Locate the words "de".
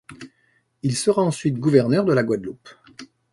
2.05-2.13